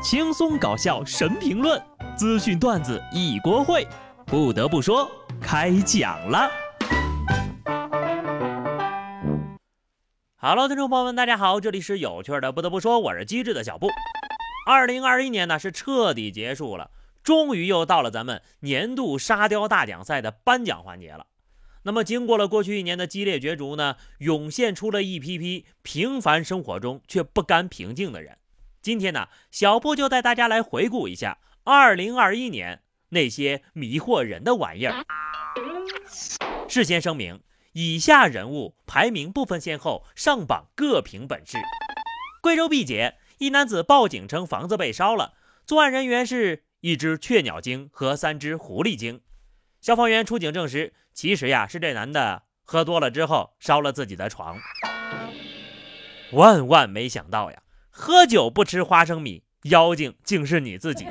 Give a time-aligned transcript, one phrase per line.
[0.00, 1.82] 轻松搞笑神评论，
[2.16, 3.84] 资讯段子一锅烩。
[4.24, 5.10] 不得不说，
[5.40, 6.48] 开讲了。
[10.36, 12.52] Hello，听众朋友们，大家好，这里是有趣的。
[12.52, 13.88] 不得不说，我是机智的小布。
[14.66, 16.92] 二零二一年呢是彻底结束了，
[17.24, 21.26] 终于又到了咱们年度沙雕大奖赛的颁奖环节了。
[21.82, 28.38] 那么，经过了过去一年的激烈角逐呢，涌现出了一批批平凡生活中却不甘平静的人。
[28.88, 35.04] 今天呢，小布就带大家来回顾一下2021年那些迷惑人的玩意儿。
[36.66, 37.42] 事先声明，
[37.74, 41.58] 以下人物排名不分先后，上榜各凭本事。
[42.40, 45.34] 贵州毕节一男子报警称房子被烧了，
[45.66, 49.20] 作案人员是一只雀鸟精和三只狐狸精。
[49.82, 54.56] 消防员出警证实，其实呀是这男的喝多了之后烧了自己的床。
[56.32, 57.62] 万万没想到呀，
[58.00, 61.04] 喝酒不吃花生米，妖精竟是你自己。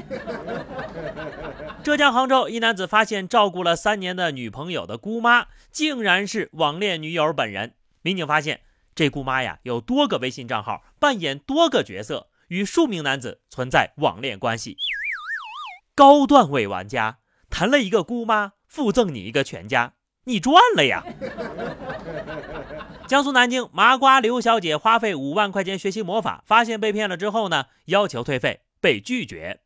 [1.84, 7.74] 浙江杭州一男子发现照顾了三年的女朋友的姑妈，竟然是网恋女友本人。
[8.02, 8.62] 民警发现
[8.96, 14.77] 这姑妈呀有多个微信账号，扮演多个角色，与数名男子存在网恋关系。
[15.93, 17.18] 高段位玩家
[17.49, 18.54] 谈了一个姑妈。
[18.65, 19.93] 附赠你一个全家，
[20.26, 21.02] 你赚了呀！
[23.08, 29.62] 江苏南京麻瓜刘小姐花费五万块钱学习魔法，发现被骗了之后呢，要求退费被拒绝。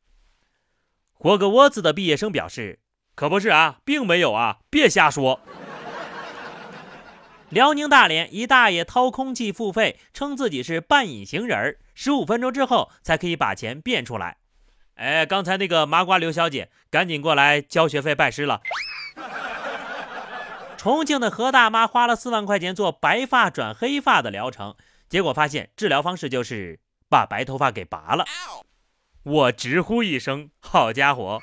[1.14, 2.80] 霍格沃兹的毕业生表示
[3.16, 5.40] ：“可不是啊，并没有啊，别瞎说。
[7.50, 14.38] ”辽宁大连一大爷掏空气付费，称自己是半隐形人，十五分钟之后才可以把钱变出来。
[14.96, 18.62] 哎，刚才那个麻瓜刘小姐，赶紧过来交学费拜师了。
[20.82, 24.76] 重庆的何大妈花了四万块钱做白发转黑发的疗程，
[25.08, 28.26] 结果发现治疗方式就是把白头发给拔了。
[29.22, 31.40] 我直呼一声：好家伙！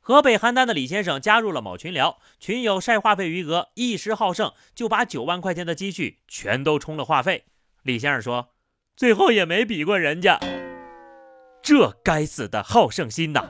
[0.00, 7.46] 河北邯郸的李先生加入了某群聊，群友晒话费余额，一时好胜，就把九万块钱的积蓄全都充了话费。
[7.82, 8.50] 李先生说
[8.94, 10.38] ：“最后也没比过人家。”
[11.64, 13.48] 这该死的好胜心呐！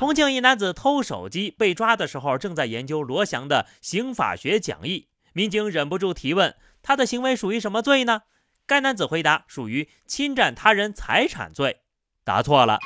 [0.00, 5.08] 重庆一男子偷手机被抓的时候，正在研究罗翔的刑法学讲义。
[5.34, 8.22] 民警忍不住提问：他的行为属于什么罪呢？
[8.64, 11.82] 该男子回答：属于侵占他人财产罪。
[12.24, 12.78] 答错了。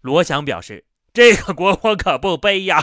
[0.00, 2.80] 罗翔表示：这个锅我可不背呀！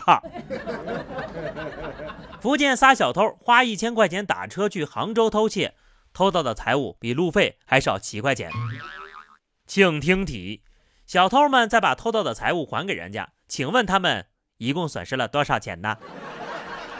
[2.41, 5.75] 福建仨小偷花一千块钱打车去杭州偷窃，
[6.11, 8.51] 偷到的财物比路费还少七块钱。
[9.65, 10.63] 请听题：
[11.05, 14.25] 小偷们再把偷到的财物还给人家，请问他们
[14.57, 15.97] 一共损失了多少钱呢？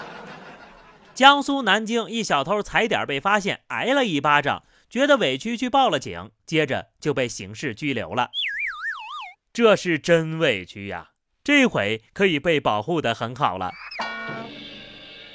[1.16, 8.30] 江苏南京一小偷踩点被发现，挨了一巴掌，觉得委屈去报了警，接着就被刑事拘留了。
[9.52, 11.12] 这是真委屈呀！
[11.44, 13.72] 这回可以被保护的很好了。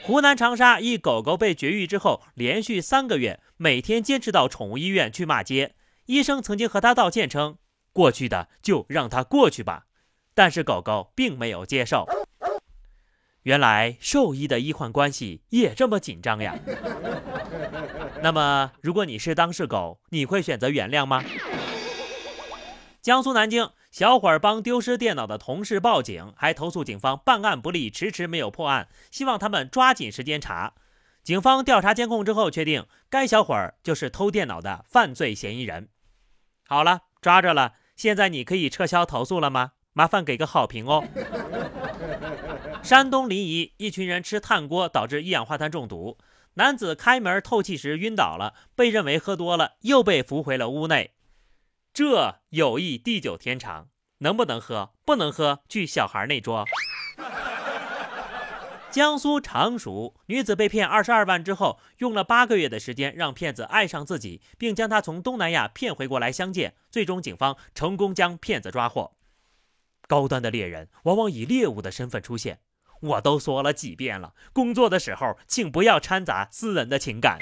[0.02, 5.74] 湖南长沙一狗狗被绝育之后，连续三个月每天坚持到宠物医院去骂街。
[6.06, 7.56] 医生曾经和他道歉，称
[7.92, 9.86] 过去的就让他过去吧，
[10.34, 12.06] 但是狗狗并没有接受。
[13.42, 16.58] 原来兽医的医患关系也这么紧张呀？
[18.22, 21.24] 那么，如果你是当事狗，你会选择原谅吗？
[23.00, 30.74] 江苏南京小伙儿帮丢失电脑的同事报警，还投诉警方办案不力，迟迟没有破案，希望他们抓紧时间查。
[31.22, 35.88] 警方调查监控之后，确定该小伙儿就是偷电脑的犯罪嫌疑人。
[36.66, 37.72] 好了，抓着了。
[38.00, 39.72] 现在你可以撤销投诉了吗？
[39.92, 41.04] 麻烦给个好评哦。
[42.82, 46.16] 山东临沂一群人吃炭锅导致一氧化碳中毒，
[46.54, 51.10] 男子开门透气时晕倒了，被认为喝多了，又被扶回了屋内。
[51.92, 53.88] 这友谊地久天长，
[54.20, 54.94] 能不能喝？
[55.04, 56.64] 不能喝，去小孩那桌。
[58.90, 66.74] 江苏常熟女子被骗二十二万之后，用了八个月的时间让骗子爱上自己，并将他从东南亚骗回过来相见。
[66.90, 69.12] 最终，警方成功将骗子抓获。
[70.08, 72.58] 高端的猎人往往以猎物的身份出现。
[73.00, 77.38] 我都说了几遍了，工作的时候请不要掺杂私人的情感。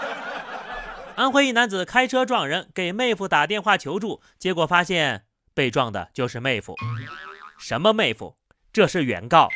[1.16, 5.24] 安徽一男子开车撞人，给妹夫打电话求助，结果发现
[5.54, 6.76] 被撞的就是妹夫。
[7.58, 8.36] 什么妹夫？
[8.72, 9.48] 这是原告。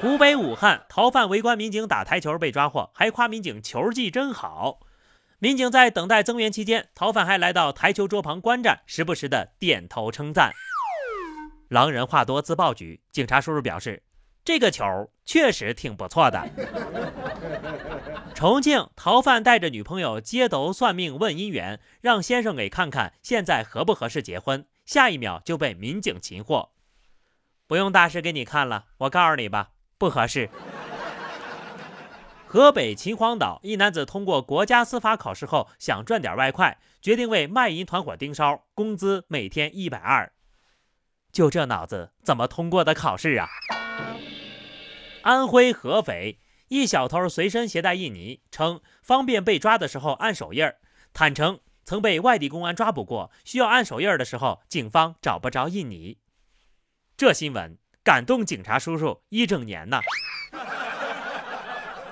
[0.00, 4.78] 湖北武汉逃犯围观民警打台球被抓获，还夸民警球技真好。
[5.40, 10.52] 民警在等待增援期间，逃犯还来到台球桌旁观战，时不时的点头称赞。
[11.68, 14.04] 狼人话多自爆局，警察叔叔表示，
[14.44, 14.84] 这个球
[15.24, 16.48] 确实挺不错的。
[18.34, 26.70] 重庆逃犯带着女朋友街头算命问姻缘，让先生给看看现在合不合适结婚，下一秒就被民警擒获。
[27.66, 30.48] 不用大师给你看了，我告诉你吧，不合适。
[32.46, 40.32] 河北秦皇岛一男子通过国家司法考试后，想赚点外快，决定为卖淫团伙盯梢，工资每天一百二。
[41.30, 43.48] 就这脑子，怎么通过的考试啊？
[45.22, 50.76] 安徽合肥一小偷随身携带印泥，称方便被抓的时候按手印儿，
[51.12, 56.16] 坦诚曾被外地公安抓捕过，需要按手印儿的时候，警方找不着印泥。
[57.14, 57.76] 这新闻
[58.08, 60.00] 感动警察叔叔一整年呢。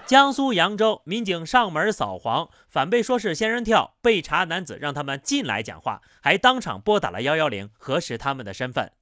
[0.05, 8.93] 江苏扬州民警上门扫黄，反被说是仙人跳，被查男子让他们进来讲话，还当场拨打了幺幺零核实他们的身份。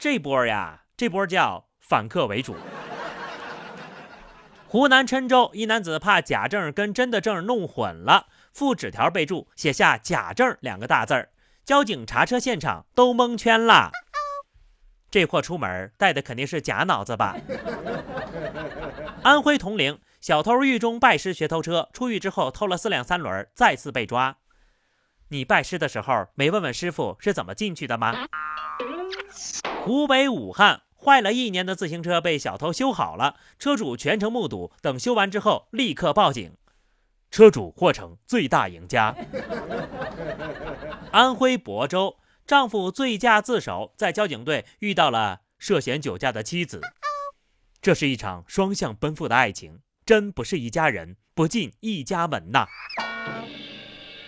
[0.00, 2.56] 这波呀，这波叫反客为主。
[4.66, 11.28] 湖南郴州一男子怕假证跟真的证弄混了，附纸条备注写下“假证”两个大字儿，
[11.64, 13.92] 交警查车现场都蒙圈了。
[15.10, 17.36] 这货出门带的肯定是假脑子吧？
[19.22, 19.98] 安徽铜陵。
[20.20, 24.36] 小偷狱中拜师学偷车，出狱之后偷了四辆三轮，再次被抓。
[25.28, 28.26] 你拜师的时候没问问师傅是怎么进去的吗？
[29.82, 36.52] 湖北武汉坏了一年的自行车被小偷修好了，车主全程目睹，等修完之后立刻报警，
[37.30, 39.16] 车主获成最大赢家。
[41.10, 42.16] 安徽亳州
[42.50, 46.80] 丈夫醉驾自首，在交警队遇到了涉嫌酒驾的妻子，
[47.80, 49.82] 这是一场双向奔赴的爱情。
[50.04, 52.66] 真不是一家人，不进一家门呐！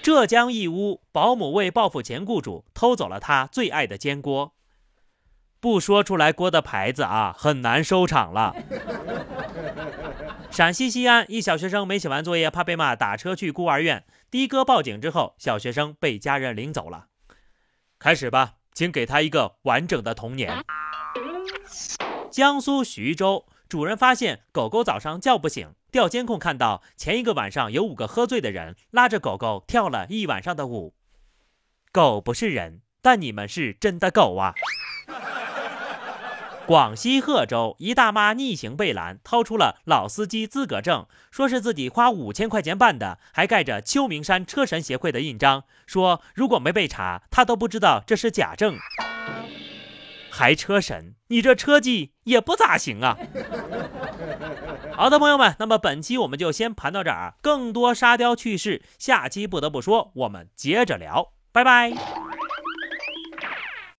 [0.04, 4.54] 浙江义乌保姆为报复前雇主，偷走了他最爱的煎锅。
[5.58, 8.54] 不说出来锅的牌子啊，很难收场了。
[10.48, 14.04] 陕西西安一小学生没写完作业，怕被骂，打车去孤儿院。
[14.30, 17.08] 的哥报警之后，小学生被家人领走了。
[18.02, 20.64] 开始吧，请给他一个完整的童年。
[22.32, 23.46] 江苏徐州。
[23.68, 30.94] 主人发现狗狗早上叫不醒，调监控看到前一个晚上有五个喝醉的人拉着狗狗跳了一晚上的舞。
[31.92, 34.52] 狗不是人，但你们是真的狗啊！
[36.72, 48.78] 广西贺州一大妈逆行被拦，掏出了老司机资格证，说是自己花五千块钱办的，还盖着秋名山车神协会的印章，说如果没被查，他都不知道这是假证。
[50.30, 53.18] 还车神，你这车技 也不咋行啊！
[54.94, 61.92] 好的，朋友们，那么本期我们就先盘到这儿，更多沙雕趣事，下期不得不说，我们接着聊，拜拜。